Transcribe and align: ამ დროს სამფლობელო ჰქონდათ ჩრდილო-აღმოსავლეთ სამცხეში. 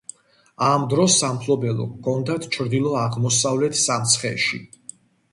ამ 0.67 0.85
დროს 0.93 1.17
სამფლობელო 1.23 1.85
ჰქონდათ 1.89 2.47
ჩრდილო-აღმოსავლეთ 2.55 3.77
სამცხეში. 3.83 4.61